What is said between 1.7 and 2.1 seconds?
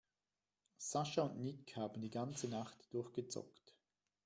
haben die